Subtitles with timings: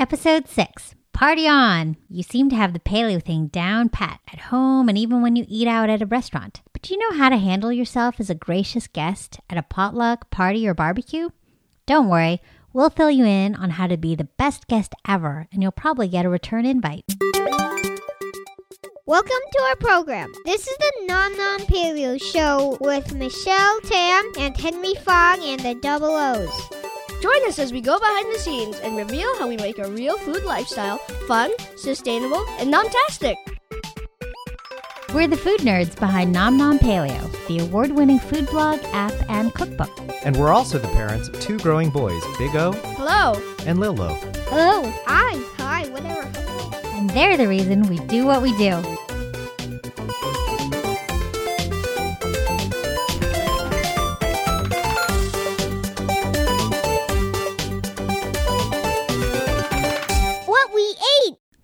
[0.00, 1.98] Episode 6 Party on!
[2.08, 5.44] You seem to have the paleo thing down pat at home and even when you
[5.46, 6.62] eat out at a restaurant.
[6.72, 10.30] But do you know how to handle yourself as a gracious guest at a potluck,
[10.30, 11.28] party, or barbecue?
[11.84, 12.40] Don't worry,
[12.72, 16.08] we'll fill you in on how to be the best guest ever, and you'll probably
[16.08, 17.04] get a return invite.
[19.04, 20.32] Welcome to our program.
[20.46, 25.74] This is the Nom Nom Paleo Show with Michelle Tam and Henry Fong and the
[25.74, 26.89] Double O's.
[27.20, 30.16] Join us as we go behind the scenes and reveal how we make a real
[30.18, 30.98] food lifestyle
[31.28, 33.36] fun, sustainable, and nom-tastic.
[35.12, 39.52] We're the food nerds behind Nom Nom Paleo, the award winning food blog, app, and
[39.52, 39.90] cookbook.
[40.22, 43.34] And we're also the parents of two growing boys, Big O Hello.
[43.66, 44.14] and Lil O.
[44.48, 44.90] Hello.
[45.06, 45.34] Hi.
[45.58, 45.88] Hi.
[45.90, 46.22] Whatever.
[46.96, 48.80] And they're the reason we do what we do.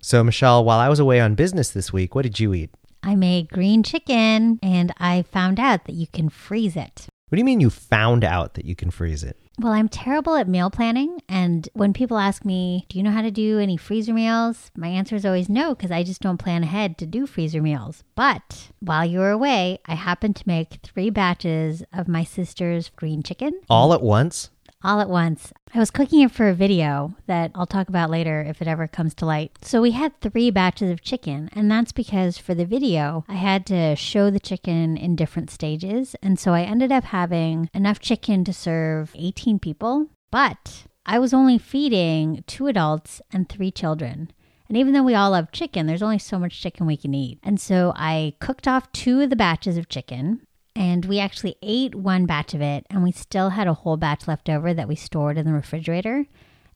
[0.07, 2.69] So, Michelle, while I was away on business this week, what did you eat?
[3.03, 7.07] I made green chicken and I found out that you can freeze it.
[7.27, 9.37] What do you mean you found out that you can freeze it?
[9.59, 11.19] Well, I'm terrible at meal planning.
[11.27, 14.71] And when people ask me, do you know how to do any freezer meals?
[14.77, 18.05] My answer is always no, because I just don't plan ahead to do freezer meals.
[18.15, 23.23] But while you were away, I happened to make three batches of my sister's green
[23.23, 24.51] chicken All at once?
[24.83, 25.51] All at once.
[25.73, 28.87] I was cooking it for a video that I'll talk about later if it ever
[28.87, 29.51] comes to light.
[29.61, 33.65] So we had three batches of chicken, and that's because for the video, I had
[33.67, 36.15] to show the chicken in different stages.
[36.21, 41.33] And so I ended up having enough chicken to serve 18 people, but I was
[41.33, 44.31] only feeding two adults and three children.
[44.67, 47.39] And even though we all love chicken, there's only so much chicken we can eat.
[47.41, 50.45] And so I cooked off two of the batches of chicken
[50.77, 54.27] and we actually ate one batch of it and we still had a whole batch
[54.27, 56.25] left over that we stored in the refrigerator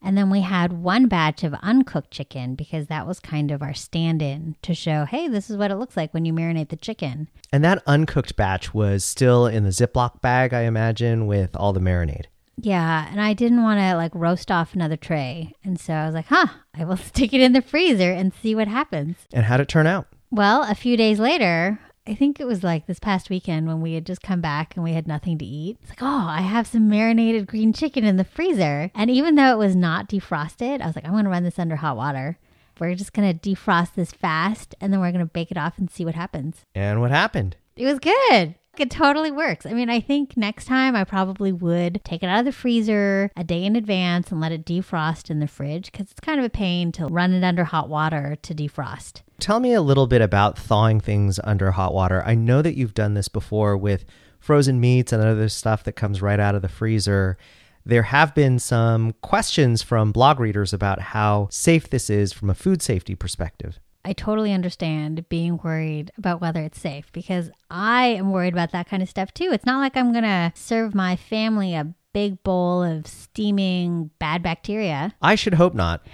[0.04, 3.74] and then we had one batch of uncooked chicken because that was kind of our
[3.74, 7.28] stand-in to show hey this is what it looks like when you marinate the chicken
[7.54, 11.80] And that uncooked batch was still in the Ziploc bag, I imagine, with all the
[11.80, 12.26] marinade.
[12.58, 16.16] yeah and i didn't want to like roast off another tray and so i was
[16.16, 19.60] like huh i will stick it in the freezer and see what happens And how'd
[19.62, 20.08] it turn out?
[20.34, 23.94] Well, a few days later, I think it was like this past weekend when we
[23.94, 25.78] had just come back and we had nothing to eat.
[25.82, 28.90] It's like, oh, I have some marinated green chicken in the freezer.
[28.96, 31.60] And even though it was not defrosted, I was like, I'm going to run this
[31.60, 32.40] under hot water.
[32.80, 35.78] We're just going to defrost this fast and then we're going to bake it off
[35.78, 36.66] and see what happens.
[36.74, 37.56] And what happened?
[37.76, 38.56] It was good.
[38.78, 39.66] It totally works.
[39.66, 43.30] I mean, I think next time I probably would take it out of the freezer
[43.36, 46.46] a day in advance and let it defrost in the fridge because it's kind of
[46.46, 49.22] a pain to run it under hot water to defrost.
[49.40, 52.24] Tell me a little bit about thawing things under hot water.
[52.26, 54.06] I know that you've done this before with
[54.40, 57.38] frozen meats and other stuff that comes right out of the freezer.
[57.86, 62.56] There have been some questions from blog readers about how safe this is from a
[62.56, 63.80] food safety perspective.
[64.04, 68.90] I totally understand being worried about whether it's safe because I am worried about that
[68.90, 69.50] kind of stuff too.
[69.52, 74.44] It's not like I'm going to serve my family a big bowl of steaming bad
[74.44, 75.14] bacteria.
[75.22, 76.06] I should hope not.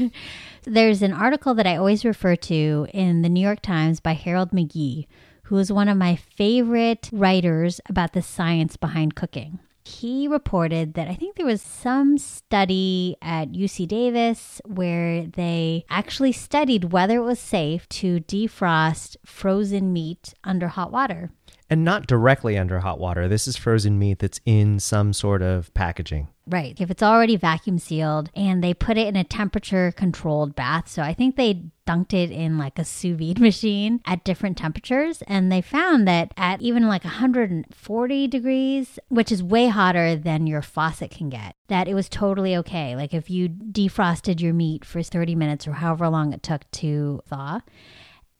[0.64, 4.50] There's an article that I always refer to in the New York Times by Harold
[4.52, 5.06] McGee,
[5.44, 9.58] who is one of my favorite writers about the science behind cooking.
[9.84, 16.32] He reported that I think there was some study at UC Davis where they actually
[16.32, 21.30] studied whether it was safe to defrost frozen meat under hot water.
[21.70, 23.26] And not directly under hot water.
[23.26, 26.28] This is frozen meat that's in some sort of packaging.
[26.46, 26.78] Right.
[26.78, 30.88] If it's already vacuum sealed and they put it in a temperature controlled bath.
[30.88, 35.22] So I think they dunked it in like a sous vide machine at different temperatures.
[35.26, 40.62] And they found that at even like 140 degrees, which is way hotter than your
[40.62, 42.94] faucet can get, that it was totally okay.
[42.94, 47.22] Like if you defrosted your meat for 30 minutes or however long it took to
[47.26, 47.60] thaw.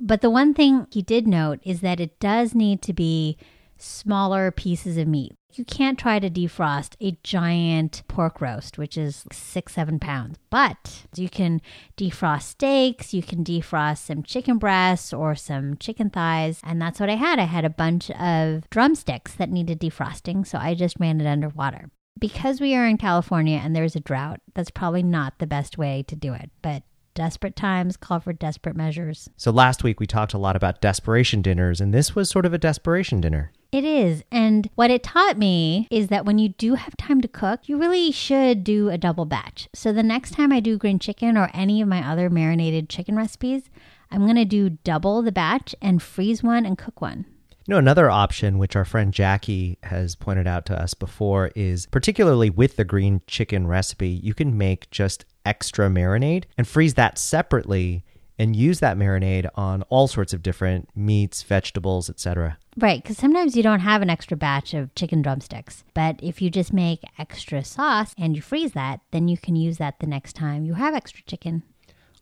[0.00, 3.36] But the one thing he did note is that it does need to be
[3.78, 5.36] smaller pieces of meat.
[5.52, 11.04] You can't try to defrost a giant pork roast, which is six, seven pounds, but
[11.14, 11.60] you can
[11.96, 16.60] defrost steaks, you can defrost some chicken breasts or some chicken thighs.
[16.64, 17.38] And that's what I had.
[17.38, 21.50] I had a bunch of drumsticks that needed defrosting, so I just ran it under
[21.50, 21.90] water.
[22.18, 26.04] Because we are in California and there's a drought, that's probably not the best way
[26.08, 26.82] to do it, but
[27.14, 29.30] desperate times call for desperate measures.
[29.36, 32.52] So last week we talked a lot about desperation dinners, and this was sort of
[32.52, 33.52] a desperation dinner.
[33.72, 34.22] It is.
[34.30, 37.76] And what it taught me is that when you do have time to cook, you
[37.76, 39.68] really should do a double batch.
[39.74, 43.16] So the next time I do green chicken or any of my other marinated chicken
[43.16, 43.70] recipes,
[44.12, 47.26] I'm going to do double the batch and freeze one and cook one.
[47.66, 51.86] You know, another option, which our friend Jackie has pointed out to us before, is
[51.86, 57.18] particularly with the green chicken recipe, you can make just extra marinade and freeze that
[57.18, 58.04] separately
[58.38, 62.58] and use that marinade on all sorts of different meats, vegetables, etc.
[62.76, 65.84] Right, because sometimes you don't have an extra batch of chicken drumsticks.
[65.94, 69.78] But if you just make extra sauce and you freeze that, then you can use
[69.78, 71.62] that the next time you have extra chicken.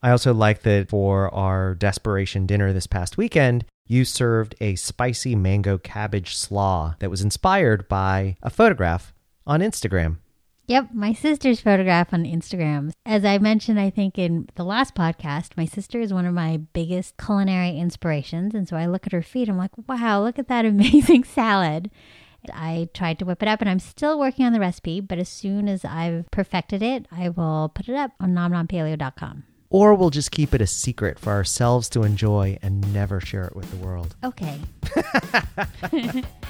[0.02, 5.34] I also like that for our desperation dinner this past weekend, you served a spicy
[5.34, 9.14] mango cabbage slaw that was inspired by a photograph
[9.46, 10.18] on Instagram.
[10.72, 12.92] Yep, my sister's photograph on Instagram.
[13.04, 16.56] As I mentioned, I think in the last podcast, my sister is one of my
[16.72, 18.54] biggest culinary inspirations.
[18.54, 21.90] And so I look at her feed, I'm like, wow, look at that amazing salad.
[22.50, 25.28] I tried to whip it up and I'm still working on the recipe, but as
[25.28, 29.44] soon as I've perfected it, I will put it up on nomnompaleo.com.
[29.68, 33.54] Or we'll just keep it a secret for ourselves to enjoy and never share it
[33.54, 34.16] with the world.
[34.24, 34.58] Okay.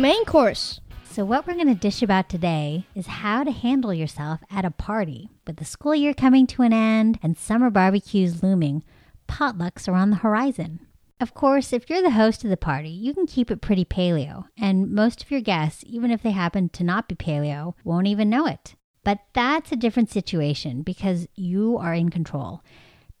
[0.00, 0.80] main course.
[1.04, 4.70] So, what we're going to dish about today is how to handle yourself at a
[4.70, 5.28] party.
[5.46, 8.82] With the school year coming to an end and summer barbecues looming,
[9.28, 10.80] potlucks are on the horizon.
[11.20, 14.46] Of course, if you're the host of the party, you can keep it pretty paleo,
[14.56, 18.30] and most of your guests, even if they happen to not be paleo, won't even
[18.30, 18.76] know it.
[19.04, 22.62] But that's a different situation because you are in control.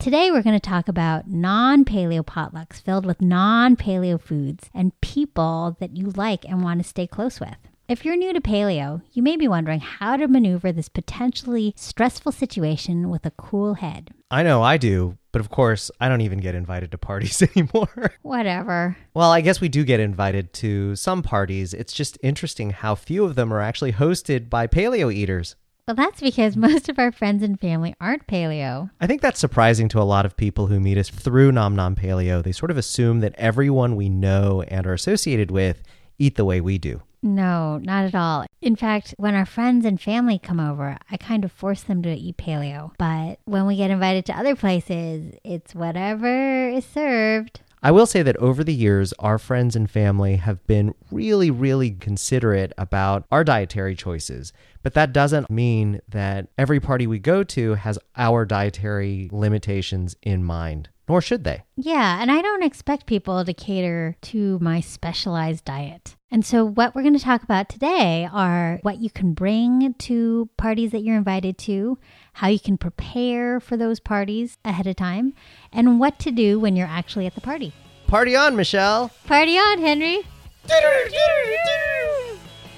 [0.00, 4.98] Today, we're going to talk about non paleo potlucks filled with non paleo foods and
[5.02, 7.58] people that you like and want to stay close with.
[7.86, 12.32] If you're new to paleo, you may be wondering how to maneuver this potentially stressful
[12.32, 14.14] situation with a cool head.
[14.30, 18.14] I know I do, but of course, I don't even get invited to parties anymore.
[18.22, 18.96] Whatever.
[19.12, 21.74] well, I guess we do get invited to some parties.
[21.74, 25.56] It's just interesting how few of them are actually hosted by paleo eaters.
[25.90, 28.90] Well, that's because most of our friends and family aren't paleo.
[29.00, 31.96] I think that's surprising to a lot of people who meet us through Nom Nom
[31.96, 32.44] Paleo.
[32.44, 35.82] They sort of assume that everyone we know and are associated with
[36.16, 37.02] eat the way we do.
[37.24, 38.46] No, not at all.
[38.62, 42.14] In fact, when our friends and family come over, I kind of force them to
[42.14, 42.92] eat paleo.
[42.96, 47.62] But when we get invited to other places, it's whatever is served.
[47.82, 51.92] I will say that over the years, our friends and family have been really, really
[51.92, 54.52] considerate about our dietary choices.
[54.82, 60.44] But that doesn't mean that every party we go to has our dietary limitations in
[60.44, 61.64] mind, nor should they.
[61.74, 66.14] Yeah, and I don't expect people to cater to my specialized diet.
[66.30, 70.48] And so, what we're going to talk about today are what you can bring to
[70.56, 71.98] parties that you're invited to,
[72.34, 75.34] how you can prepare for those parties ahead of time,
[75.72, 77.72] and what to do when you're actually at the party.
[78.06, 79.10] Party on, Michelle!
[79.26, 80.22] Party on, Henry!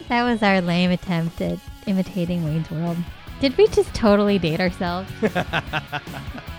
[0.08, 2.96] That was our lame attempt at imitating Wayne's World.
[3.40, 5.10] Did we just totally date ourselves?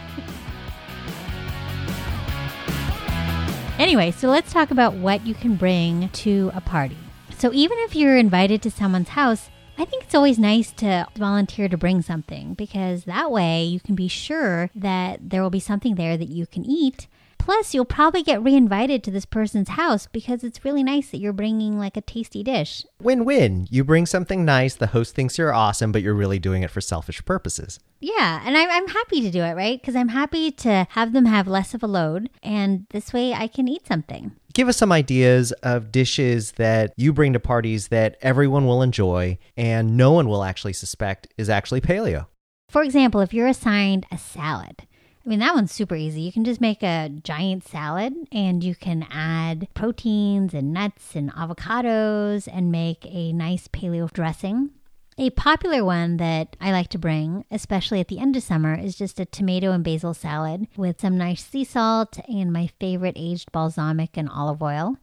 [3.84, 6.98] anyway, so let's talk about what you can bring to a party.
[7.38, 11.68] So, even if you're invited to someone's house, I think it's always nice to volunteer
[11.68, 15.96] to bring something because that way you can be sure that there will be something
[15.96, 17.08] there that you can eat.
[17.44, 21.34] Plus, you'll probably get reinvited to this person's house because it's really nice that you're
[21.34, 22.86] bringing like a tasty dish.
[23.02, 23.68] Win win.
[23.70, 26.80] You bring something nice, the host thinks you're awesome, but you're really doing it for
[26.80, 27.82] selfish purposes.
[28.00, 29.78] Yeah, and I'm, I'm happy to do it, right?
[29.78, 33.48] Because I'm happy to have them have less of a load, and this way I
[33.48, 34.32] can eat something.
[34.54, 39.38] Give us some ideas of dishes that you bring to parties that everyone will enjoy
[39.58, 42.28] and no one will actually suspect is actually paleo.
[42.70, 44.88] For example, if you're assigned a salad,
[45.26, 46.22] I mean, that one's super easy.
[46.22, 51.32] You can just make a giant salad and you can add proteins and nuts and
[51.32, 54.72] avocados and make a nice paleo dressing.
[55.18, 58.98] A popular one that I like to bring, especially at the end of summer, is
[58.98, 63.52] just a tomato and basil salad with some nice sea salt and my favorite aged
[63.52, 64.98] balsamic and olive oil.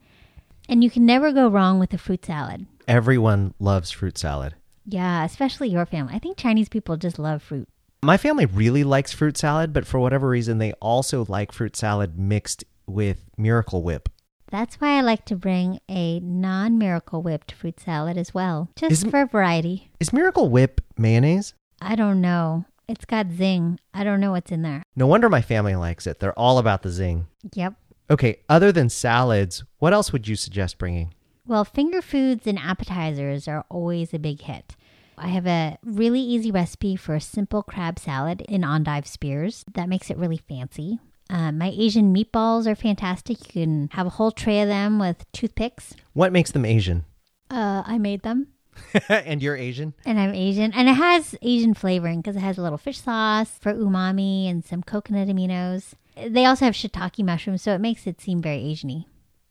[0.68, 2.66] And you can never go wrong with a fruit salad.
[2.86, 4.54] Everyone loves fruit salad.
[4.84, 6.14] Yeah, especially your family.
[6.14, 7.68] I think Chinese people just love fruit.
[8.02, 12.18] My family really likes fruit salad, but for whatever reason, they also like fruit salad
[12.18, 14.08] mixed with Miracle Whip.
[14.50, 18.90] That's why I like to bring a non miracle whipped fruit salad as well, just
[18.92, 19.90] Isn't- for variety.
[20.00, 21.52] Is Miracle Whip mayonnaise?
[21.82, 22.64] I don't know.
[22.88, 23.78] It's got zing.
[23.94, 24.82] I don't know what's in there.
[24.96, 26.20] No wonder my family likes it.
[26.20, 27.26] They're all about the zing.
[27.54, 27.74] Yep.
[28.10, 31.14] Okay, other than salads, what else would you suggest bringing?
[31.46, 34.74] Well, finger foods and appetizers are always a big hit.
[35.20, 39.88] I have a really easy recipe for a simple crab salad in endive spears that
[39.88, 40.98] makes it really fancy.
[41.28, 43.54] Uh, my Asian meatballs are fantastic.
[43.54, 45.94] You can have a whole tray of them with toothpicks.
[46.14, 47.04] What makes them Asian?
[47.50, 48.48] Uh, I made them.
[49.08, 49.94] and you're Asian?
[50.06, 50.72] And I'm Asian.
[50.72, 54.64] And it has Asian flavoring because it has a little fish sauce for umami and
[54.64, 55.92] some coconut aminos.
[56.16, 59.04] They also have shiitake mushrooms, so it makes it seem very Asian y.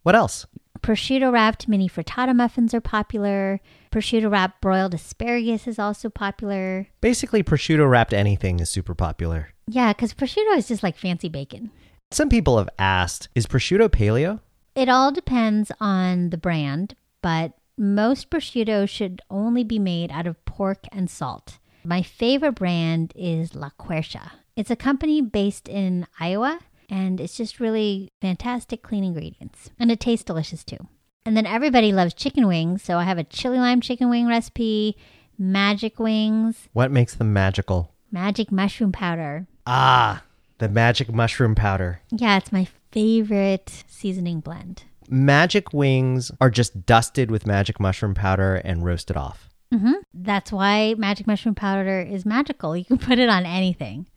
[0.03, 0.47] What else?
[0.81, 3.61] Prosciutto wrapped mini frittata muffins are popular.
[3.91, 6.87] Prosciutto wrapped broiled asparagus is also popular.
[7.01, 9.49] Basically, prosciutto wrapped anything is super popular.
[9.67, 11.71] Yeah, because prosciutto is just like fancy bacon.
[12.11, 14.41] Some people have asked, is prosciutto paleo?
[14.75, 20.43] It all depends on the brand, but most prosciutto should only be made out of
[20.45, 21.57] pork and salt.
[21.83, 24.31] My favorite brand is La Quercia.
[24.55, 29.71] It's a company based in Iowa, and it's just really fantastic clean ingredients.
[29.79, 30.87] And it tastes delicious too.
[31.29, 34.97] And then everybody loves chicken wings, so I have a chili lime chicken wing recipe,
[35.37, 37.93] magic wings, What makes them magical?
[38.11, 39.45] magic mushroom powder.
[39.67, 40.23] Ah,
[40.57, 42.01] the magic mushroom powder.
[42.09, 44.85] Yeah, it's my favorite seasoning blend.
[45.07, 49.49] Magic wings are just dusted with magic mushroom powder and roasted off.
[49.71, 52.75] hmm That's why magic mushroom powder is magical.
[52.75, 54.07] You can put it on anything.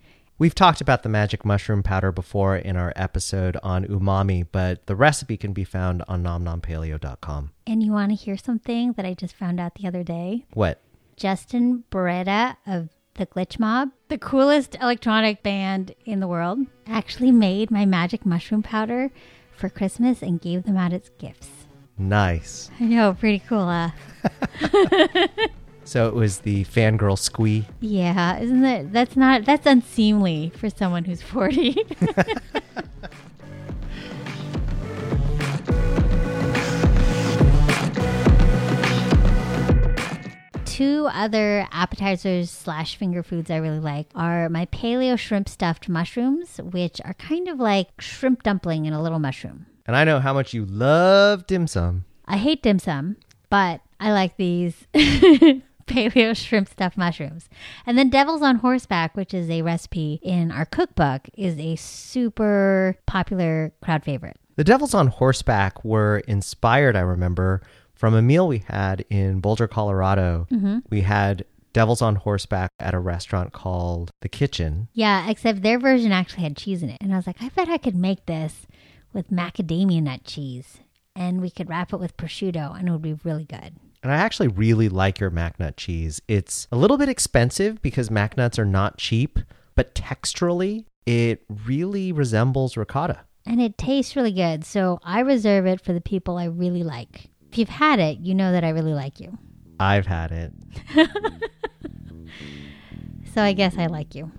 [0.42, 4.96] We've talked about the magic mushroom powder before in our episode on umami, but the
[4.96, 7.52] recipe can be found on nomnompaleo.com.
[7.64, 10.44] And you want to hear something that I just found out the other day?
[10.52, 10.80] What?
[11.16, 16.58] Justin Boreta of the Glitch Mob, the coolest electronic band in the world,
[16.88, 19.12] actually made my magic mushroom powder
[19.54, 21.50] for Christmas and gave them out as gifts.
[21.96, 22.68] Nice.
[22.80, 23.90] I know, pretty cool, huh?
[25.84, 27.66] So it was the fangirl squee.
[27.80, 31.76] Yeah, isn't that that's not that's unseemly for someone who's 40.
[40.64, 46.58] Two other appetizers slash finger foods I really like are my paleo shrimp stuffed mushrooms,
[46.58, 49.66] which are kind of like shrimp dumpling in a little mushroom.
[49.86, 52.04] And I know how much you love dim sum.
[52.26, 53.16] I hate dim sum,
[53.50, 54.86] but I like these
[55.86, 57.48] paleo shrimp stuffed mushrooms.
[57.86, 62.96] And then Devil's on Horseback, which is a recipe in our cookbook, is a super
[63.06, 64.36] popular crowd favorite.
[64.56, 67.62] The Devils on Horseback were inspired, I remember,
[67.94, 70.46] from a meal we had in Boulder, Colorado.
[70.50, 70.80] Mm-hmm.
[70.90, 74.88] We had Devils on Horseback at a restaurant called The Kitchen.
[74.92, 76.98] Yeah, except their version actually had cheese in it.
[77.00, 78.66] And I was like, I bet I could make this
[79.12, 80.80] with macadamia nut cheese.
[81.14, 83.76] And we could wrap it with prosciutto and it would be really good.
[84.02, 86.20] And I actually really like your MacNut cheese.
[86.28, 89.38] It's a little bit expensive because MacNuts are not cheap,
[89.74, 93.20] but texturally, it really resembles ricotta.
[93.46, 94.64] And it tastes really good.
[94.64, 97.30] So I reserve it for the people I really like.
[97.50, 99.38] If you've had it, you know that I really like you.
[99.78, 100.52] I've had it.
[103.34, 104.30] So I guess I like you.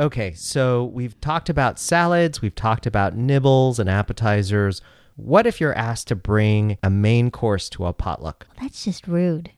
[0.00, 4.82] Okay, so we've talked about salads, we've talked about nibbles and appetizers.
[5.16, 8.46] What if you're asked to bring a main course to a potluck?
[8.60, 9.52] That's just rude.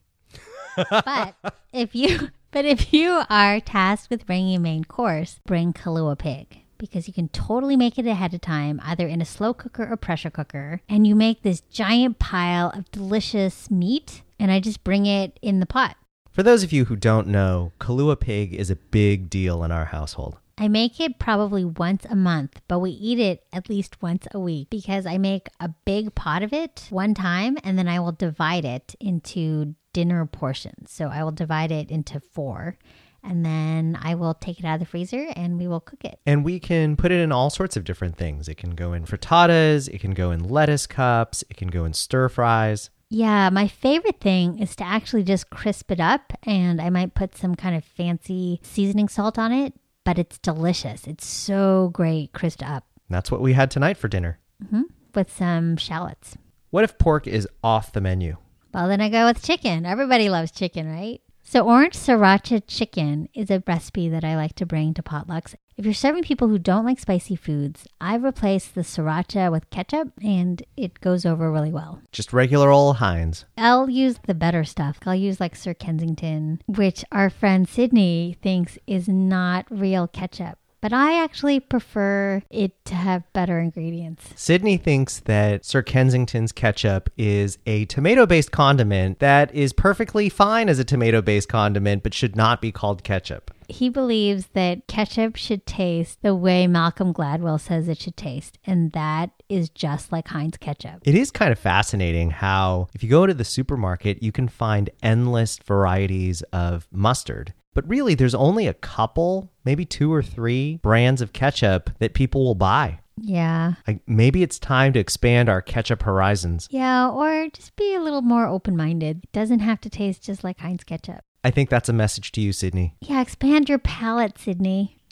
[0.76, 1.34] but
[1.72, 6.58] if you but if you are tasked with bringing a main course, bring Kahlua pig
[6.78, 9.96] because you can totally make it ahead of time either in a slow cooker or
[9.96, 15.06] pressure cooker and you make this giant pile of delicious meat and I just bring
[15.06, 15.96] it in the pot.
[16.34, 19.84] For those of you who don't know, Kahlua pig is a big deal in our
[19.84, 20.36] household.
[20.58, 24.40] I make it probably once a month, but we eat it at least once a
[24.40, 28.10] week because I make a big pot of it one time and then I will
[28.10, 30.90] divide it into dinner portions.
[30.90, 32.78] So I will divide it into four
[33.22, 36.18] and then I will take it out of the freezer and we will cook it.
[36.26, 38.48] And we can put it in all sorts of different things.
[38.48, 41.92] It can go in frittatas, it can go in lettuce cups, it can go in
[41.92, 42.90] stir fries.
[43.14, 47.36] Yeah, my favorite thing is to actually just crisp it up and I might put
[47.36, 51.06] some kind of fancy seasoning salt on it, but it's delicious.
[51.06, 54.40] It's so great crisped up That's what we had tonight for dinner.
[54.60, 54.82] Mm-hmm.
[55.14, 56.36] with some shallots.
[56.70, 58.36] What if pork is off the menu?
[58.72, 59.86] Well, then I go with chicken.
[59.86, 61.20] Everybody loves chicken, right?
[61.44, 65.54] So, orange sriracha chicken is a recipe that I like to bring to potlucks.
[65.76, 70.12] If you're serving people who don't like spicy foods, I've replaced the sriracha with ketchup
[70.22, 72.00] and it goes over really well.
[72.12, 73.44] Just regular old Heinz.
[73.58, 75.00] I'll use the better stuff.
[75.04, 80.58] I'll use like Sir Kensington, which our friend Sydney thinks is not real ketchup.
[80.84, 84.28] But I actually prefer it to have better ingredients.
[84.36, 90.68] Sydney thinks that Sir Kensington's ketchup is a tomato based condiment that is perfectly fine
[90.68, 93.50] as a tomato based condiment, but should not be called ketchup.
[93.66, 98.92] He believes that ketchup should taste the way Malcolm Gladwell says it should taste, and
[98.92, 101.00] that is just like Heinz ketchup.
[101.06, 104.90] It is kind of fascinating how, if you go to the supermarket, you can find
[105.02, 107.54] endless varieties of mustard.
[107.74, 112.44] But really, there's only a couple, maybe two or three brands of ketchup that people
[112.44, 113.00] will buy.
[113.16, 113.74] Yeah.
[113.86, 116.68] Like maybe it's time to expand our ketchup horizons.
[116.70, 119.24] Yeah, or just be a little more open minded.
[119.24, 121.20] It doesn't have to taste just like Heinz ketchup.
[121.44, 122.96] I think that's a message to you, Sydney.
[123.00, 124.98] Yeah, expand your palate, Sydney.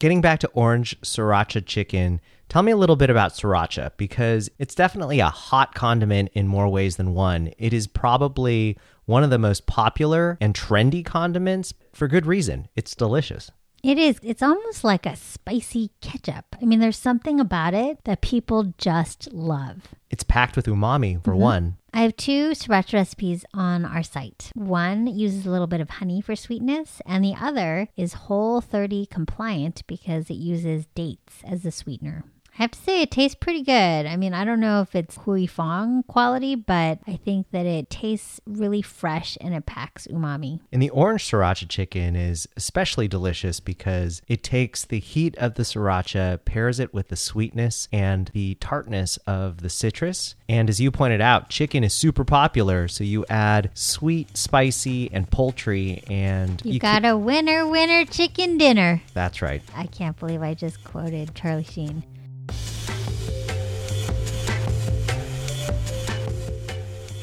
[0.00, 4.74] Getting back to orange sriracha chicken, tell me a little bit about sriracha because it's
[4.74, 7.52] definitely a hot condiment in more ways than one.
[7.58, 8.78] It is probably
[9.10, 12.68] one of the most popular and trendy condiments for good reason.
[12.76, 13.50] It's delicious.
[13.82, 14.20] It is.
[14.22, 16.44] It's almost like a spicy ketchup.
[16.60, 19.88] I mean, there's something about it that people just love.
[20.10, 21.40] It's packed with umami, for mm-hmm.
[21.40, 21.76] one.
[21.92, 24.52] I have two sriracha recipes on our site.
[24.54, 29.06] One uses a little bit of honey for sweetness, and the other is Whole 30
[29.06, 32.24] compliant because it uses dates as the sweetener.
[32.60, 34.04] I have to say, it tastes pretty good.
[34.04, 37.88] I mean, I don't know if it's Huy Fong quality, but I think that it
[37.88, 40.60] tastes really fresh and it packs umami.
[40.70, 45.62] And the orange sriracha chicken is especially delicious because it takes the heat of the
[45.62, 50.34] sriracha, pairs it with the sweetness and the tartness of the citrus.
[50.46, 55.30] And as you pointed out, chicken is super popular, so you add sweet, spicy, and
[55.30, 59.00] poultry, and You, can- got a winner, winner chicken dinner.
[59.14, 59.62] That's right.
[59.74, 62.02] I can't believe I just quoted Charlie Sheen.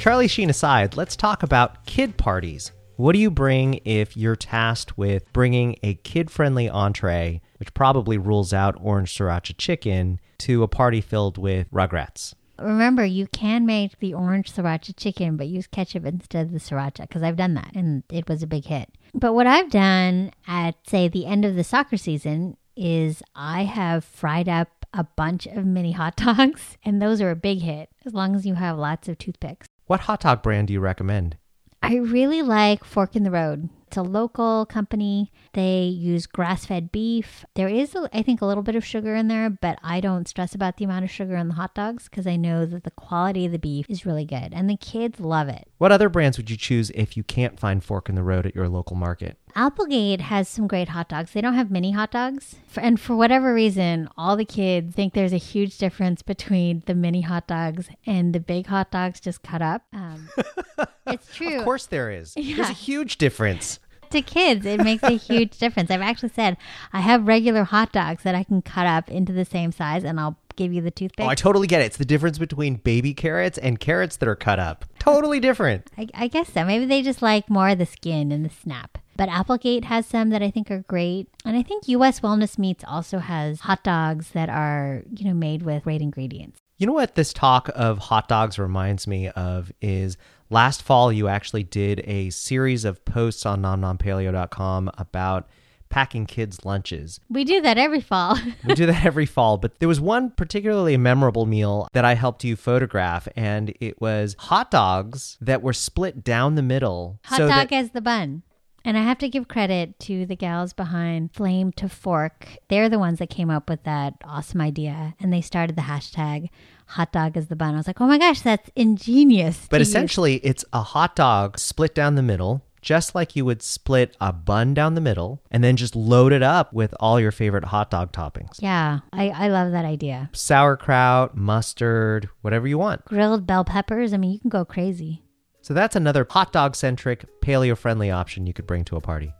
[0.08, 2.72] Charlie Sheen aside, let's talk about kid parties.
[2.96, 8.16] What do you bring if you're tasked with bringing a kid friendly entree, which probably
[8.16, 12.32] rules out orange sriracha chicken, to a party filled with rugrats?
[12.58, 17.02] Remember, you can make the orange sriracha chicken, but use ketchup instead of the sriracha
[17.02, 18.88] because I've done that and it was a big hit.
[19.12, 24.06] But what I've done at, say, the end of the soccer season is I have
[24.06, 28.14] fried up a bunch of mini hot dogs, and those are a big hit as
[28.14, 29.68] long as you have lots of toothpicks.
[29.88, 31.38] What hot dog brand do you recommend?
[31.82, 33.70] I really like Fork in the Road.
[33.86, 35.32] It's a local company.
[35.54, 37.46] They use grass fed beef.
[37.54, 40.54] There is, I think, a little bit of sugar in there, but I don't stress
[40.54, 43.46] about the amount of sugar in the hot dogs because I know that the quality
[43.46, 45.66] of the beef is really good and the kids love it.
[45.78, 48.54] What other brands would you choose if you can't find Fork in the Road at
[48.54, 49.38] your local market?
[49.58, 51.32] Applegate has some great hot dogs.
[51.32, 52.54] They don't have mini hot dogs.
[52.68, 56.94] For, and for whatever reason, all the kids think there's a huge difference between the
[56.94, 59.82] mini hot dogs and the big hot dogs just cut up.
[59.92, 60.28] Um,
[61.08, 61.58] it's true.
[61.58, 62.34] Of course there is.
[62.34, 63.80] There's a huge difference.
[64.10, 65.90] to kids, it makes a huge difference.
[65.90, 66.56] I've actually said
[66.92, 70.20] I have regular hot dogs that I can cut up into the same size, and
[70.20, 71.26] I'll give you the toothpick.
[71.26, 71.86] Oh, I totally get it.
[71.86, 74.84] It's the difference between baby carrots and carrots that are cut up.
[75.00, 75.90] Totally different.
[75.98, 76.64] I, I guess so.
[76.64, 78.98] Maybe they just like more of the skin and the snap.
[79.18, 82.20] But Applegate has some that I think are great, and I think U.S.
[82.20, 86.60] Wellness Meats also has hot dogs that are you know made with great ingredients.
[86.78, 90.16] You know what this talk of hot dogs reminds me of is
[90.50, 95.48] last fall you actually did a series of posts on nomnompaleo.com about
[95.88, 97.18] packing kids' lunches.
[97.28, 98.38] We do that every fall.
[98.64, 102.44] We do that every fall, but there was one particularly memorable meal that I helped
[102.44, 107.18] you photograph, and it was hot dogs that were split down the middle.
[107.24, 108.42] hot so dog that- as the bun.
[108.84, 112.48] And I have to give credit to the gals behind Flame to Fork.
[112.68, 115.14] They're the ones that came up with that awesome idea.
[115.20, 116.48] And they started the hashtag
[116.88, 117.74] hot dog is the bun.
[117.74, 119.66] I was like, oh my gosh, that's ingenious.
[119.70, 119.88] But to use.
[119.88, 124.32] essentially, it's a hot dog split down the middle, just like you would split a
[124.32, 127.90] bun down the middle, and then just load it up with all your favorite hot
[127.90, 130.30] dog toppings Yeah, I, I love that idea.
[130.32, 133.04] sauerkraut, mustard, whatever you want.
[133.04, 134.14] Grilled bell peppers.
[134.14, 135.22] I mean, you can go crazy.
[135.68, 139.34] So that's another hot dog centric, paleo friendly option you could bring to a party.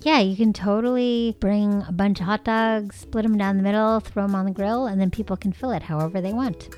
[0.00, 4.00] Yeah, you can totally bring a bunch of hot dogs, split them down the middle,
[4.00, 6.70] throw them on the grill, and then people can fill it however they want.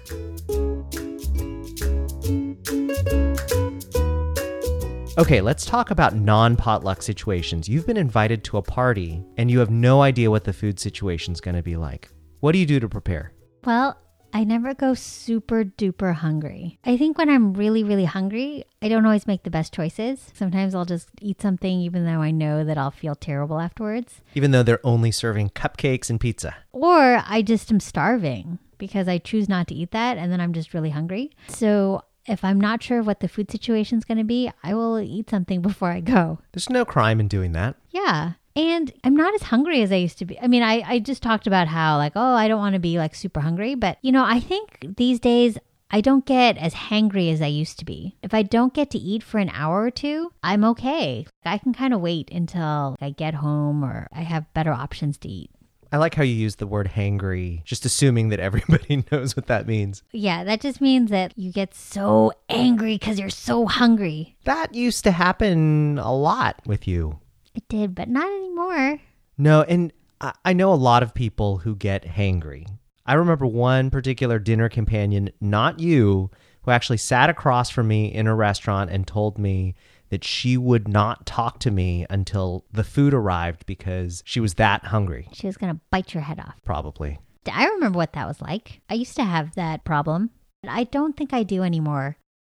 [5.16, 7.68] Okay, let's talk about non potluck situations.
[7.68, 11.40] You've been invited to a party and you have no idea what the food situation's
[11.40, 12.08] going to be like.
[12.40, 13.30] What do you do to prepare?
[13.64, 13.96] Well,
[14.32, 16.78] I never go super duper hungry.
[16.84, 20.30] I think when I'm really, really hungry, I don't always make the best choices.
[20.34, 24.20] Sometimes I'll just eat something even though I know that I'll feel terrible afterwards.
[24.34, 26.54] Even though they're only serving cupcakes and pizza.
[26.72, 30.52] Or I just am starving because I choose not to eat that and then I'm
[30.52, 31.30] just really hungry.
[31.48, 35.30] So if I'm not sure what the food situation's going to be, I will eat
[35.30, 36.40] something before I go.
[36.52, 37.76] There's no crime in doing that.
[37.90, 38.32] Yeah.
[38.56, 40.40] And I'm not as hungry as I used to be.
[40.40, 42.98] I mean, I, I just talked about how, like, oh, I don't want to be
[42.98, 43.74] like super hungry.
[43.74, 45.58] But, you know, I think these days
[45.90, 48.16] I don't get as hangry as I used to be.
[48.22, 51.26] If I don't get to eat for an hour or two, I'm okay.
[51.44, 55.28] I can kind of wait until I get home or I have better options to
[55.28, 55.50] eat.
[55.92, 59.68] I like how you use the word hangry, just assuming that everybody knows what that
[59.68, 60.02] means.
[60.12, 64.36] Yeah, that just means that you get so angry because you're so hungry.
[64.44, 67.20] That used to happen a lot with you.
[67.56, 69.00] It did, but not anymore.
[69.38, 72.66] No, and I I know a lot of people who get hangry.
[73.04, 76.30] I remember one particular dinner companion, not you,
[76.62, 79.74] who actually sat across from me in a restaurant and told me
[80.10, 84.84] that she would not talk to me until the food arrived because she was that
[84.86, 86.54] hungry, She was going to bite your head off.
[86.64, 87.18] probably.
[87.52, 88.80] I remember what that was like.
[88.90, 90.30] I used to have that problem.
[90.62, 92.16] But I don't think I do anymore.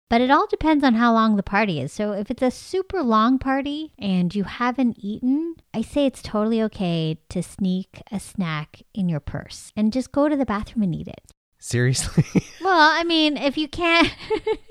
[0.09, 1.93] But it all depends on how long the party is.
[1.93, 6.63] So if it's a super long party and you haven't eaten, I say it's totally
[6.63, 10.95] okay to sneak a snack in your purse and just go to the bathroom and
[10.95, 11.33] eat it.
[11.59, 12.25] Seriously?
[12.63, 14.13] Well, I mean, if you can't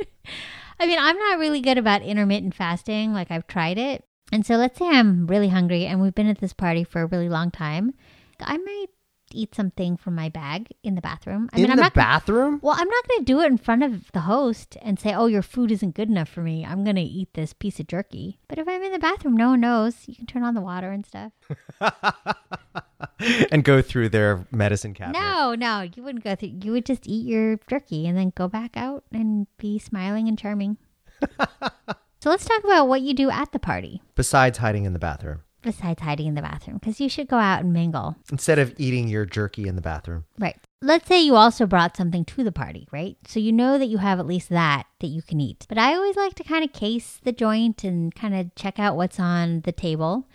[0.80, 3.14] I mean, I'm not really good about intermittent fasting.
[3.14, 4.04] Like I've tried it.
[4.32, 7.06] And so let's say I'm really hungry and we've been at this party for a
[7.06, 7.94] really long time.
[8.42, 8.88] I might
[9.36, 11.50] eat something from my bag in the bathroom.
[11.54, 12.60] I In mean, I'm the not bathroom?
[12.64, 15.26] well, I'm not going to do it in front of the host and say, "Oh,
[15.28, 16.66] your food isn't good enough for me.
[16.66, 19.50] I'm going to eat this piece of jerky." But if I'm in the bathroom, no
[19.50, 20.08] one knows.
[20.08, 21.32] You can turn on the water and stuff.
[23.52, 25.20] and go through their medicine cabinet.
[25.20, 26.54] No, no, you wouldn't go through.
[26.64, 30.38] You would just eat your jerky and then go back out and be smiling and
[30.38, 30.78] charming.
[31.40, 35.42] so let's talk about what you do at the party Besides hiding in the bathroom.
[35.66, 38.16] Besides hiding in the bathroom because you should go out and mingle.
[38.32, 40.24] Instead of eating your jerky in the bathroom.
[40.40, 40.56] Right.
[40.82, 43.18] Let's say you also brought something to the party, right?
[43.28, 45.66] So you know that you have at least that that you can eat.
[45.68, 48.96] But I always like to kind of case the joint and kind of check out
[48.96, 50.28] what's on the table.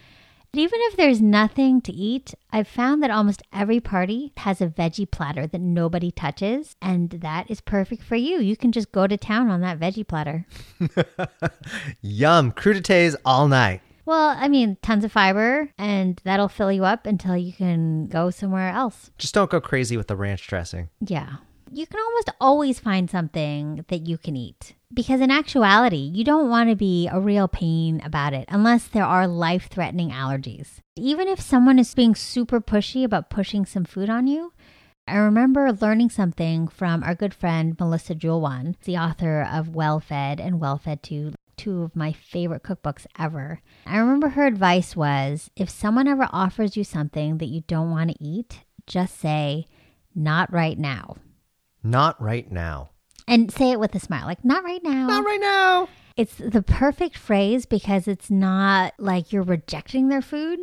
[0.52, 4.66] And even if there's nothing to eat, I've found that almost every party has a
[4.66, 8.40] veggie platter that nobody touches, and that is perfect for you.
[8.40, 10.46] You can just go to town on that veggie platter.
[12.00, 12.50] Yum.
[12.50, 13.80] Crudités all night.
[14.10, 18.30] Well, I mean, tons of fiber, and that'll fill you up until you can go
[18.30, 19.12] somewhere else.
[19.18, 20.88] Just don't go crazy with the ranch dressing.
[21.00, 21.36] Yeah.
[21.70, 24.74] You can almost always find something that you can eat.
[24.92, 29.04] Because in actuality, you don't want to be a real pain about it unless there
[29.04, 30.80] are life threatening allergies.
[30.96, 34.52] Even if someone is being super pushy about pushing some food on you,
[35.06, 40.40] I remember learning something from our good friend Melissa Joulwan, the author of Well Fed
[40.40, 43.60] and Well Fed 2, two of my favorite cookbooks ever.
[43.84, 48.10] I remember her advice was if someone ever offers you something that you don't want
[48.10, 49.66] to eat, just say,
[50.14, 51.16] not right now.
[51.82, 52.90] Not right now.
[53.28, 55.06] And say it with a smile, like, not right now.
[55.06, 55.88] Not right now.
[56.16, 60.60] It's the perfect phrase because it's not like you're rejecting their food.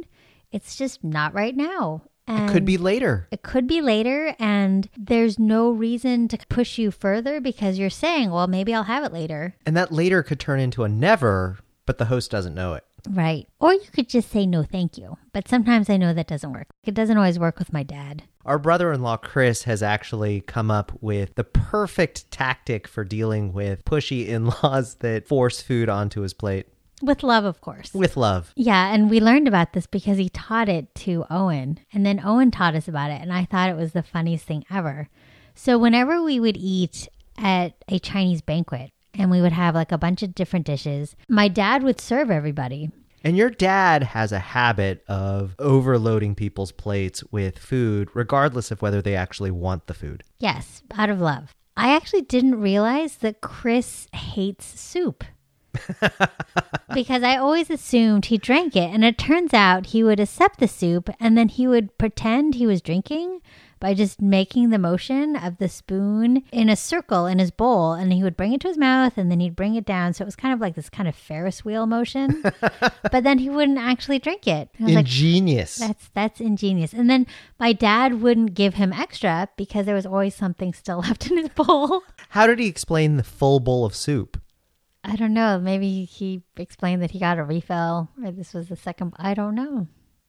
[0.51, 2.01] It's just not right now.
[2.27, 3.27] It could be later.
[3.31, 8.31] It could be later, and there's no reason to push you further because you're saying,
[8.31, 9.55] well, maybe I'll have it later.
[9.65, 12.83] And that later could turn into a never, but the host doesn't know it.
[13.09, 13.47] Right.
[13.59, 15.17] Or you could just say, no, thank you.
[15.31, 16.67] But sometimes I know that doesn't work.
[16.83, 18.23] It doesn't always work with my dad.
[18.45, 23.53] Our brother in law, Chris, has actually come up with the perfect tactic for dealing
[23.53, 26.67] with pushy in laws that force food onto his plate
[27.01, 27.93] With love, of course.
[27.93, 28.51] with love.
[28.55, 31.79] Yeah, and we learned about this because he taught it to Owen.
[31.93, 34.65] And then Owen taught us about it, and I thought it was the funniest thing
[34.71, 35.09] ever.
[35.53, 37.07] So, whenever we would eat
[37.37, 41.47] at a Chinese banquet and we would have like a bunch of different dishes, my
[41.47, 42.89] dad would serve everybody.
[43.23, 49.01] And your dad has a habit of overloading people's plates with food, regardless of whether
[49.01, 50.23] they actually want the food.
[50.39, 51.53] Yes, out of love.
[51.75, 55.23] I actually didn't realize that Chris hates soup.
[56.93, 60.67] because I always assumed he drank it, and it turns out he would accept the
[60.67, 63.41] soup and then he would pretend he was drinking
[63.79, 68.11] by just making the motion of the spoon in a circle in his bowl, and
[68.11, 70.13] he would bring it to his mouth and then he'd bring it down.
[70.13, 73.49] So it was kind of like this kind of Ferris wheel motion, but then he
[73.49, 74.69] wouldn't actually drink it.
[74.79, 75.75] I was like, Ingenious.
[75.75, 76.93] that's that's ingenious.
[76.93, 77.27] And then
[77.59, 81.49] my dad wouldn't give him extra because there was always something still left in his
[81.49, 82.01] bowl.
[82.29, 84.41] How did he explain the full bowl of soup?
[85.09, 85.57] I don't know.
[85.57, 89.13] Maybe he explained that he got a refill or this was the second.
[89.17, 89.87] I don't know.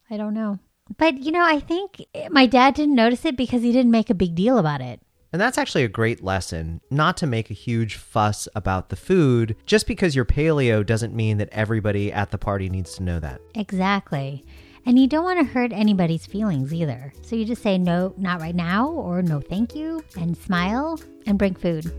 [0.09, 0.61] I don't know.
[0.97, 4.14] But you know, I think my dad didn't notice it because he didn't make a
[4.14, 5.01] big deal about it.
[5.33, 9.57] And that's actually a great lesson not to make a huge fuss about the food.
[9.67, 13.41] Just because you're paleo doesn't mean that everybody at the party needs to know that.
[13.55, 14.45] Exactly.
[14.87, 17.12] And you don't want to hurt anybody's feelings either.
[17.21, 21.37] So you just say no, not right now, or no, thank you, and smile and
[21.37, 21.93] bring food.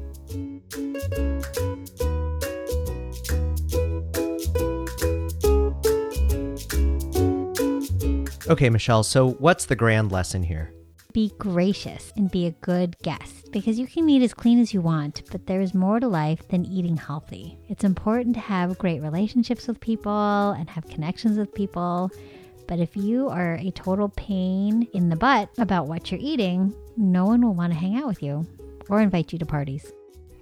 [8.49, 10.73] Okay, Michelle, so what's the grand lesson here?
[11.13, 14.81] Be gracious and be a good guest because you can eat as clean as you
[14.81, 17.59] want, but there is more to life than eating healthy.
[17.67, 22.09] It's important to have great relationships with people and have connections with people.
[22.67, 27.25] But if you are a total pain in the butt about what you're eating, no
[27.25, 28.47] one will want to hang out with you
[28.89, 29.91] or invite you to parties.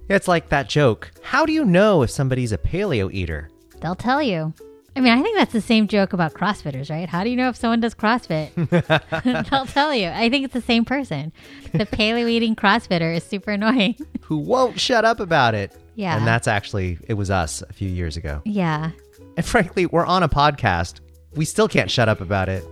[0.08, 1.12] It's like that joke.
[1.24, 3.50] How do you know if somebody's a paleo eater?
[3.82, 4.54] They'll tell you.
[4.98, 7.08] I mean, I think that's the same joke about CrossFitters, right?
[7.08, 8.50] How do you know if someone does CrossFit?
[9.52, 10.08] They'll tell you.
[10.08, 11.32] I think it's the same person.
[11.72, 13.96] The paleo eating CrossFitter is super annoying.
[14.22, 15.72] Who won't shut up about it?
[15.94, 16.18] Yeah.
[16.18, 18.42] And that's actually, it was us a few years ago.
[18.44, 18.90] Yeah.
[19.36, 21.00] And frankly, we're on a podcast.
[21.36, 22.64] We still can't shut up about it.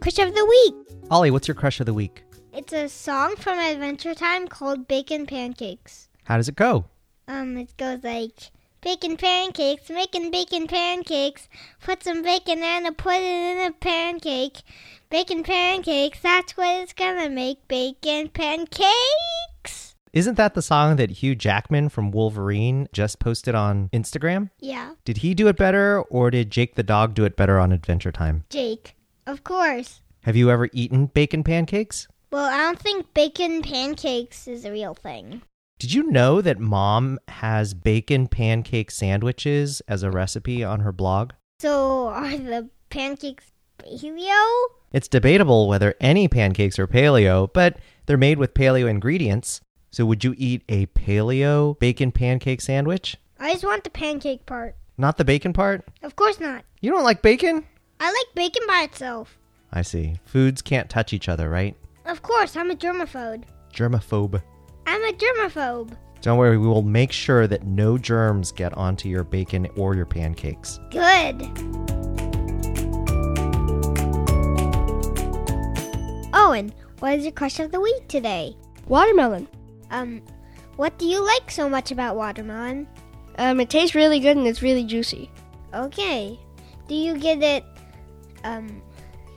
[0.00, 0.74] Crush of the week.
[1.10, 2.22] Ollie, what's your crush of the week?
[2.58, 6.08] It's a song from Adventure Time called Bacon Pancakes.
[6.24, 6.86] How does it go?
[7.28, 11.48] Um, it goes like bacon pancakes, making bacon pancakes.
[11.80, 14.62] Put some bacon in and put it in a pancake.
[15.08, 17.68] Bacon pancakes, that's what it's gonna make.
[17.68, 19.94] Bacon pancakes.
[20.12, 24.50] Isn't that the song that Hugh Jackman from Wolverine just posted on Instagram?
[24.58, 27.70] Yeah, Did he do it better or did Jake the dog do it better on
[27.70, 28.46] Adventure Time?
[28.50, 28.96] Jake.
[29.28, 30.00] Of course.
[30.24, 32.08] Have you ever eaten bacon pancakes?
[32.30, 35.42] Well, I don't think bacon pancakes is a real thing.
[35.78, 41.32] Did you know that mom has bacon pancake sandwiches as a recipe on her blog?
[41.60, 43.46] So are the pancakes
[43.78, 44.64] paleo?
[44.92, 49.60] It's debatable whether any pancakes are paleo, but they're made with paleo ingredients.
[49.90, 53.16] So would you eat a paleo bacon pancake sandwich?
[53.38, 54.76] I just want the pancake part.
[54.98, 55.86] Not the bacon part?
[56.02, 56.64] Of course not.
[56.80, 57.64] You don't like bacon?
[58.00, 59.38] I like bacon by itself.
[59.72, 60.18] I see.
[60.26, 61.74] Foods can't touch each other, right?
[62.08, 63.44] Of course, I'm a germaphobe.
[63.74, 64.42] Germaphobe.
[64.86, 65.94] I'm a germaphobe.
[66.22, 70.06] Don't worry, we will make sure that no germs get onto your bacon or your
[70.06, 70.80] pancakes.
[70.90, 71.42] Good.
[76.32, 78.56] Owen, what is your crush of the week today?
[78.86, 79.46] Watermelon.
[79.90, 80.22] Um,
[80.76, 82.88] what do you like so much about watermelon?
[83.36, 85.30] Um, it tastes really good and it's really juicy.
[85.74, 86.40] Okay.
[86.88, 87.64] Do you get it,
[88.44, 88.80] um,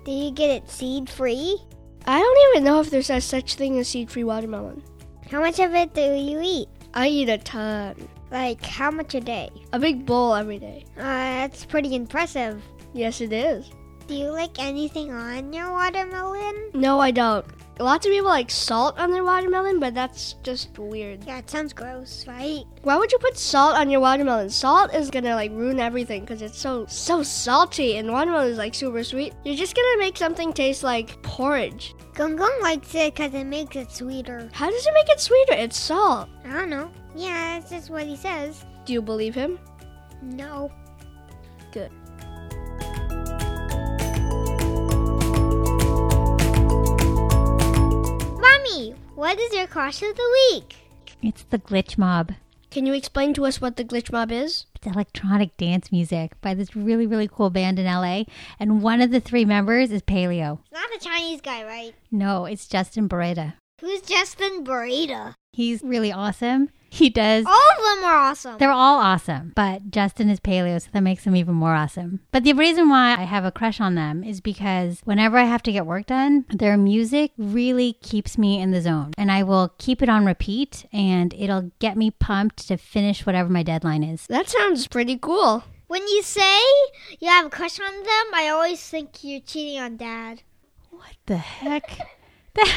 [0.05, 1.57] do you get it seed free?
[2.05, 4.83] I don't even know if there's a such thing as seed-free watermelon.
[5.29, 6.67] How much of it do you eat?
[6.93, 7.95] I eat a ton.
[8.31, 9.49] Like, how much a day?
[9.73, 10.85] A big bowl every day.
[10.97, 12.61] Uh, that's pretty impressive.
[12.93, 13.69] Yes, it is.
[14.07, 16.71] Do you like anything on your watermelon?
[16.73, 17.45] No, I don't.
[17.81, 21.23] Lots of people like salt on their watermelon, but that's just weird.
[21.25, 22.63] Yeah, it sounds gross, right?
[22.83, 24.51] Why would you put salt on your watermelon?
[24.51, 28.75] Salt is gonna like ruin everything because it's so so salty, and watermelon is like
[28.75, 29.33] super sweet.
[29.43, 31.95] You're just gonna make something taste like porridge.
[32.13, 34.47] Gung Gung likes it because it makes it sweeter.
[34.53, 35.53] How does it make it sweeter?
[35.53, 36.29] It's salt.
[36.45, 36.91] I don't know.
[37.15, 38.63] Yeah, that's just what he says.
[38.85, 39.57] Do you believe him?
[40.21, 40.71] No.
[41.71, 41.91] Good.
[48.71, 50.75] Mommy, what is your crush of the week?
[51.21, 52.33] It's the Glitch Mob.
[52.69, 54.65] Can you explain to us what the glitch mob is?
[54.75, 58.23] It's electronic dance music by this really, really cool band in LA.
[58.59, 60.59] And one of the three members is paleo.
[60.61, 61.93] It's not a Chinese guy, right?
[62.11, 63.55] No, it's Justin Boreta.
[63.81, 65.33] Who's Justin Burrito?
[65.51, 66.69] He's really awesome.
[66.93, 67.45] He does.
[67.45, 68.57] All of them are awesome.
[68.57, 72.19] They're all awesome, but Justin is paleo, so that makes them even more awesome.
[72.33, 75.63] But the reason why I have a crush on them is because whenever I have
[75.63, 79.13] to get work done, their music really keeps me in the zone.
[79.17, 83.47] And I will keep it on repeat, and it'll get me pumped to finish whatever
[83.49, 84.27] my deadline is.
[84.27, 85.63] That sounds pretty cool.
[85.87, 86.59] when you say
[87.21, 90.43] you have a crush on them, I always think you're cheating on dad.
[90.89, 92.17] What the heck?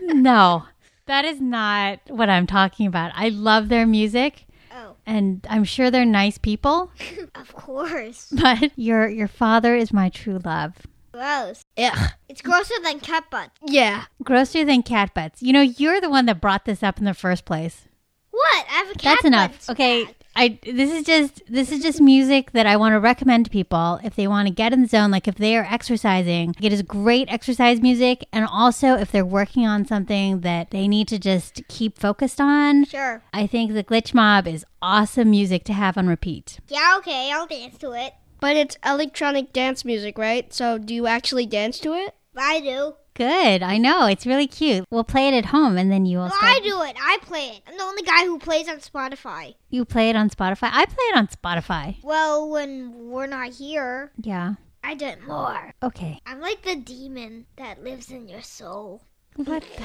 [0.00, 0.64] No,
[1.08, 3.10] that is not what I'm talking about.
[3.14, 4.46] I love their music.
[4.72, 6.92] Oh, And I'm sure they're nice people,
[7.34, 8.28] of course.
[8.30, 10.74] but your your father is my true love.
[11.12, 11.64] Gross.
[11.76, 12.10] Ugh.
[12.28, 13.50] It's grosser than cat butts.
[13.66, 14.04] Yeah.
[14.22, 15.42] Grosser than cat butts.
[15.42, 17.87] You know, you're the one that brought this up in the first place.
[18.38, 18.66] What?
[18.70, 19.66] I have a cat That's enough.
[19.66, 19.72] butt.
[19.72, 20.06] Okay.
[20.36, 23.98] I this is just this is just music that I want to recommend to people
[24.04, 26.54] if they want to get in the zone like if they are exercising.
[26.62, 31.08] It is great exercise music and also if they're working on something that they need
[31.08, 32.84] to just keep focused on.
[32.84, 33.20] Sure.
[33.32, 36.60] I think the Glitch Mob is awesome music to have on repeat.
[36.68, 38.14] Yeah, okay, I'll dance to it.
[38.38, 40.54] But it's electronic dance music, right?
[40.54, 42.14] So do you actually dance to it?
[42.36, 42.94] I do.
[43.18, 43.62] Good.
[43.64, 44.06] I know.
[44.06, 44.84] It's really cute.
[44.90, 46.96] We'll play it at home and then you will Well, start I do it.
[47.02, 47.62] I play it.
[47.66, 49.56] I'm the only guy who plays on Spotify.
[49.70, 50.70] You play it on Spotify?
[50.72, 51.96] I play it on Spotify.
[52.04, 54.54] Well, when we're not here, Yeah.
[54.84, 55.72] I do it more.
[55.82, 56.20] Okay.
[56.24, 59.02] I'm like the demon that lives in your soul.
[59.34, 59.84] What the?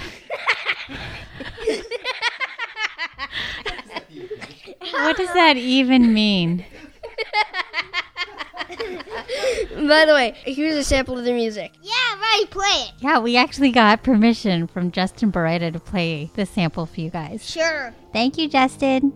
[4.91, 6.65] what does that even mean?
[9.75, 11.71] By the way, here's a sample of the music.
[11.81, 11.92] Yeah,
[12.49, 12.91] play it.
[12.99, 17.49] Yeah, we actually got permission from Justin Boreta to play the sample for you guys.
[17.49, 17.93] Sure.
[18.11, 19.13] Thank you, Justin.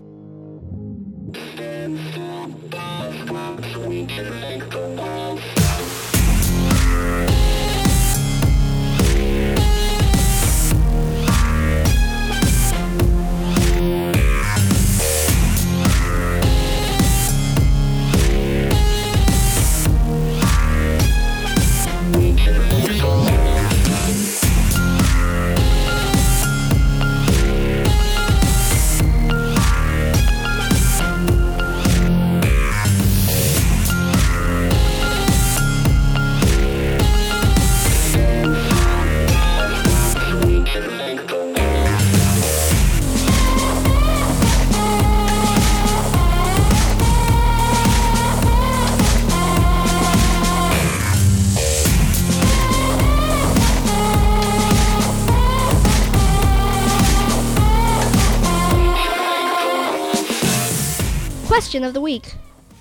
[61.58, 62.36] Question of the week.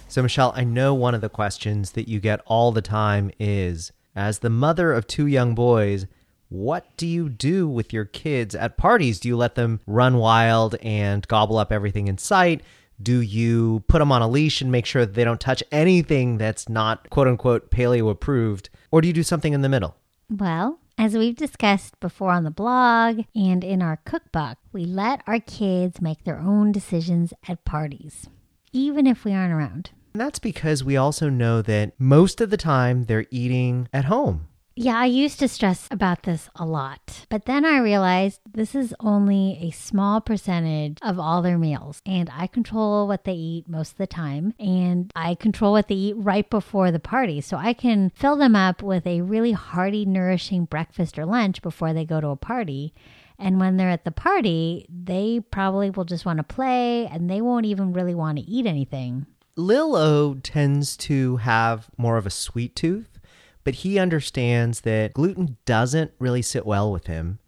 [0.07, 3.91] So, Michelle, I know one of the questions that you get all the time is
[4.15, 6.05] as the mother of two young boys,
[6.51, 9.19] what do you do with your kids at parties?
[9.19, 12.61] Do you let them run wild and gobble up everything in sight?
[13.03, 16.37] Do you put them on a leash and make sure that they don't touch anything
[16.37, 18.69] that's not quote unquote paleo approved?
[18.91, 19.97] Or do you do something in the middle?
[20.29, 25.41] Well, as we've discussed before on the blog and in our cookbook, we let our
[25.41, 28.29] kids make their own decisions at parties,
[28.77, 29.91] even if we aren't around.
[30.12, 34.49] And that's because we also know that most of the time they're eating at home.
[34.79, 38.95] Yeah, I used to stress about this a lot, but then I realized this is
[39.01, 43.93] only a small percentage of all their meals, and I control what they eat most
[43.93, 47.41] of the time, and I control what they eat right before the party.
[47.41, 51.95] So I can fill them up with a really hearty, nourishing breakfast or lunch before
[51.95, 52.93] they go to a party.
[53.38, 57.40] And when they're at the party, they probably will just want to play and they
[57.40, 59.27] won't even really want to eat anything.
[59.57, 63.18] Lil O tends to have more of a sweet tooth,
[63.64, 67.38] but he understands that gluten doesn't really sit well with him.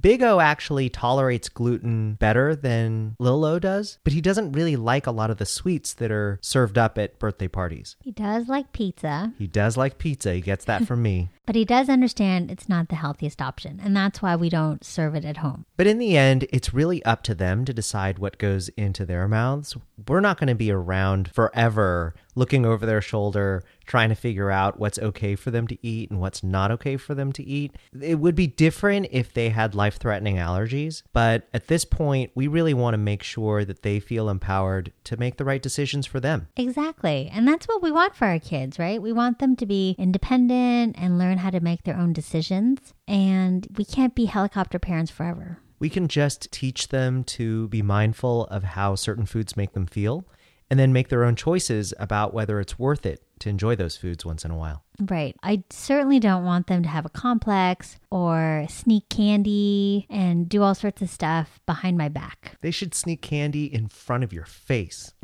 [0.00, 5.06] Big O actually tolerates gluten better than Lil O does, but he doesn't really like
[5.06, 7.96] a lot of the sweets that are served up at birthday parties.
[8.02, 11.28] He does like pizza, He does like pizza, he gets that from me.
[11.46, 15.14] but he does understand it's not the healthiest option, and that's why we don't serve
[15.14, 15.66] it at home.
[15.76, 19.26] But in the end, it's really up to them to decide what goes into their
[19.26, 19.76] mouths.
[20.08, 24.78] We're not going to be around forever looking over their shoulder, trying to figure out
[24.78, 27.72] what's okay for them to eat and what's not okay for them to eat.
[28.00, 31.02] It would be different if they had life threatening allergies.
[31.12, 35.16] But at this point, we really want to make sure that they feel empowered to
[35.16, 36.48] make the right decisions for them.
[36.56, 37.30] Exactly.
[37.32, 39.02] And that's what we want for our kids, right?
[39.02, 42.94] We want them to be independent and learn how to make their own decisions.
[43.06, 45.58] And we can't be helicopter parents forever.
[45.78, 50.24] We can just teach them to be mindful of how certain foods make them feel
[50.70, 54.24] and then make their own choices about whether it's worth it to enjoy those foods
[54.24, 54.84] once in a while.
[55.00, 55.36] Right.
[55.42, 60.74] I certainly don't want them to have a complex or sneak candy and do all
[60.74, 62.56] sorts of stuff behind my back.
[62.60, 65.12] They should sneak candy in front of your face.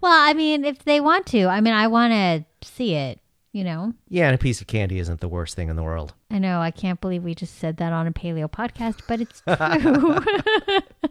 [0.00, 3.20] Well, I mean, if they want to, I mean, I want to see it,
[3.56, 3.94] you know?
[4.10, 6.12] Yeah, and a piece of candy isn't the worst thing in the world.
[6.30, 9.42] I know, I can't believe we just said that on a paleo podcast, but it's
[9.80, 10.80] true.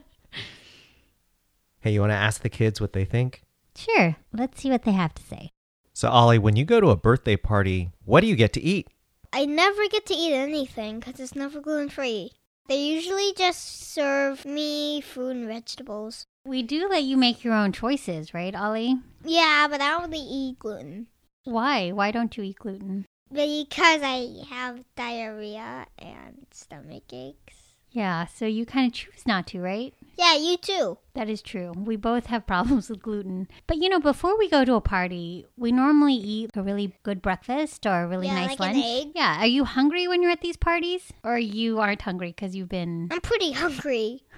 [1.80, 3.42] Hey, you want to ask the kids what they think?
[3.76, 4.16] sure.
[4.32, 5.50] Let's see what they have to say.
[5.92, 8.88] So, Ollie, when you go to a birthday party, what do you get to eat?
[9.32, 12.32] I never get to eat anything because it's never gluten free.
[12.68, 16.24] They usually just serve me fruit and vegetables.
[16.44, 18.96] We do let you make your own choices, right, Ollie?
[19.24, 21.06] Yeah, but I don't eat gluten
[21.46, 21.90] Why?
[21.92, 23.06] Why don't you eat gluten?
[23.32, 27.54] because I have diarrhea and stomach aches.
[27.90, 29.94] Yeah, so you kind of choose not to, right?
[30.18, 30.98] Yeah, you too.
[31.14, 31.72] That is true.
[31.74, 33.48] We both have problems with gluten.
[33.66, 37.20] But you know, before we go to a party, we normally eat a really good
[37.22, 38.84] breakfast or a really Yeah, nice like an lunch.
[39.06, 39.12] egg.
[39.14, 39.40] Yeah.
[39.40, 41.12] Are you hungry when you're at these parties?
[41.24, 43.08] Or you aren't hungry because you've been.
[43.12, 44.22] I'm pretty hungry.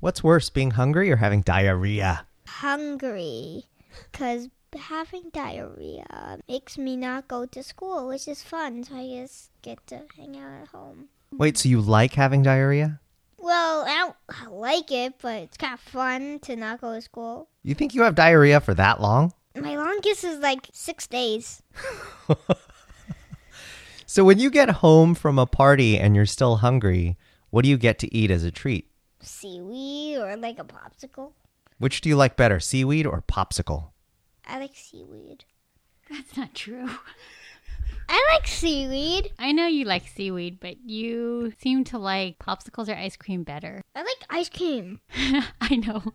[0.00, 2.26] What's worse, being hungry or having diarrhea?
[2.60, 3.64] Hungry.
[4.12, 8.84] Because having diarrhea makes me not go to school, which is fun.
[8.84, 11.08] So I just get to hang out at home.
[11.32, 13.00] Wait, so you like having diarrhea?
[13.38, 14.12] Well, I
[14.44, 17.48] don't like it, but it's kind of fun to not go to school.
[17.62, 19.32] You think you have diarrhea for that long?
[19.54, 21.62] My longest is like six days.
[24.10, 27.16] So, when you get home from a party and you're still hungry,
[27.50, 28.90] what do you get to eat as a treat?
[29.20, 31.30] Seaweed or like a popsicle.
[31.80, 33.92] Which do you like better, seaweed or popsicle?
[34.46, 35.46] I like seaweed.
[36.10, 36.90] That's not true.
[38.06, 39.32] I like seaweed.
[39.38, 43.80] I know you like seaweed, but you seem to like popsicles or ice cream better.
[43.96, 45.00] I like ice cream.
[45.62, 46.12] I know.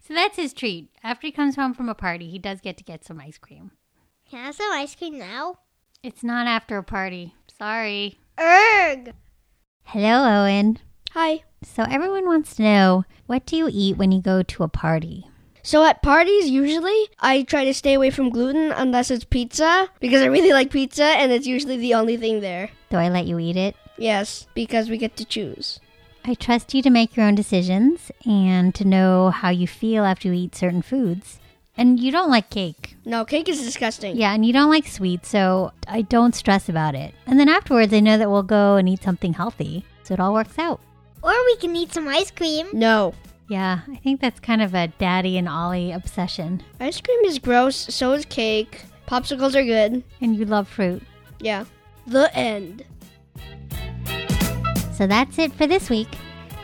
[0.00, 0.90] So that's his treat.
[1.02, 3.72] After he comes home from a party, he does get to get some ice cream.
[4.30, 5.58] Can I have some ice cream now?
[6.04, 7.34] It's not after a party.
[7.58, 8.20] Sorry.
[8.38, 9.12] Erg!
[9.82, 10.78] Hello, Owen.
[11.14, 11.44] Hi.
[11.62, 15.28] So everyone wants to know what do you eat when you go to a party?
[15.62, 20.22] So at parties, usually I try to stay away from gluten unless it's pizza because
[20.22, 22.70] I really like pizza and it's usually the only thing there.
[22.90, 23.76] Do I let you eat it?
[23.96, 25.78] Yes, because we get to choose.
[26.24, 30.26] I trust you to make your own decisions and to know how you feel after
[30.26, 31.38] you eat certain foods.
[31.76, 32.96] And you don't like cake.
[33.04, 34.16] No, cake is disgusting.
[34.16, 37.14] Yeah, and you don't like sweets, so I don't stress about it.
[37.24, 39.84] And then afterwards, I know that we'll go and eat something healthy.
[40.02, 40.80] So it all works out.
[41.24, 42.68] Or we can eat some ice cream.
[42.74, 43.14] No.
[43.48, 46.62] Yeah, I think that's kind of a daddy and Ollie obsession.
[46.80, 48.82] Ice cream is gross, so is cake.
[49.08, 50.04] Popsicles are good.
[50.20, 51.02] And you love fruit.
[51.40, 51.64] Yeah.
[52.06, 52.84] The end.
[54.92, 56.08] So that's it for this week.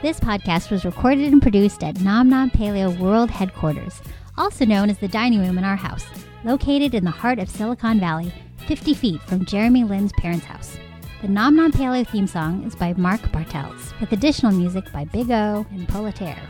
[0.02, 4.02] This podcast was recorded and produced at Nom Nom Paleo World Headquarters,
[4.36, 6.06] also known as the dining room in our house,
[6.44, 8.32] located in the heart of Silicon Valley,
[8.66, 10.76] 50 feet from Jeremy Lin's parents' house.
[11.20, 15.30] The Nom Nom Paleo theme song is by Mark Bartels, with additional music by Big
[15.30, 16.40] O and Politaire.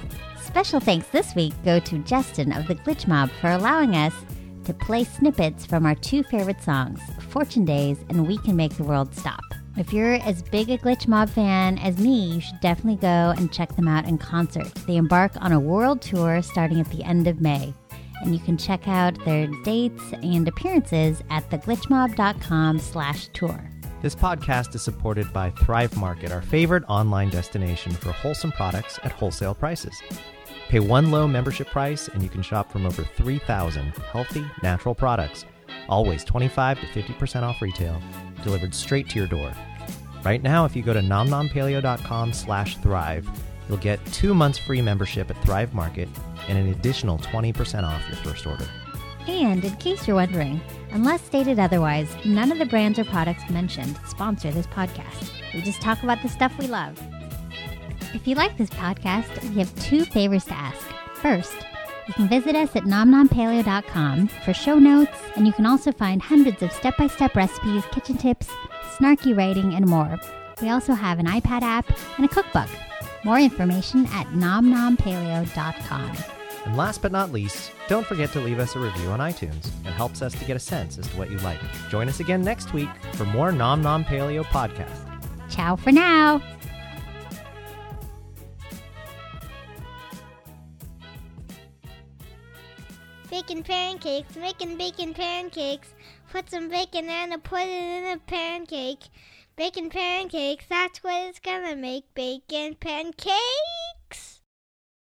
[0.40, 4.14] Special thanks this week go to Justin of the Glitch Mob for allowing us
[4.66, 7.00] to play snippets from our two favorite songs,
[7.30, 9.42] Fortune Days and We Can Make the World Stop.
[9.76, 13.52] If you're as big a Glitch Mob fan as me, you should definitely go and
[13.52, 14.72] check them out in concert.
[14.86, 17.74] They embark on a world tour starting at the end of May.
[18.22, 23.68] And you can check out their dates and appearances at theglitchmob.com slash tour.
[24.03, 29.12] This podcast is supported by Thrive Market, our favorite online destination for wholesome products at
[29.12, 30.01] wholesale prices.
[30.70, 35.44] Pay one low membership price and you can shop from over 3,000 healthy, natural products,
[35.86, 38.01] always 25 to 50% off retail,
[38.42, 39.53] delivered straight to your door.
[40.24, 43.28] Right now, if you go to nomnompaleo.com slash thrive,
[43.68, 46.09] you'll get two months free membership at Thrive Market
[46.48, 48.66] and an additional 20% off your first order.
[49.28, 50.60] And in case you're wondering,
[50.90, 55.30] unless stated otherwise, none of the brands or products mentioned sponsor this podcast.
[55.54, 57.00] We just talk about the stuff we love.
[58.14, 60.80] If you like this podcast, we have two favors to ask.
[61.14, 61.54] First,
[62.08, 66.62] you can visit us at nomnompaleo.com for show notes, and you can also find hundreds
[66.62, 68.48] of step by step recipes, kitchen tips,
[68.96, 70.18] snarky writing, and more.
[70.60, 72.68] We also have an iPad app and a cookbook.
[73.24, 76.39] More information at nomnompaleo.com.
[76.64, 79.68] And last but not least, don't forget to leave us a review on iTunes.
[79.86, 81.58] It helps us to get a sense as to what you like.
[81.88, 85.11] Join us again next week for more Nom Nom Paleo podcast.
[85.50, 86.42] Ciao for now.
[93.30, 95.94] Bacon pancakes, making bacon pancakes.
[96.30, 99.08] Put some bacon and put it in a pancake.
[99.56, 102.04] Bacon pancakes, that's what it's gonna make.
[102.14, 103.89] Bacon pancakes!